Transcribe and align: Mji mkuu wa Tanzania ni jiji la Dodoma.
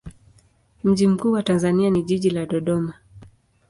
Mji 0.83 1.07
mkuu 1.07 1.31
wa 1.31 1.43
Tanzania 1.43 1.89
ni 1.89 2.03
jiji 2.03 2.29
la 2.29 2.45
Dodoma. 2.45 2.93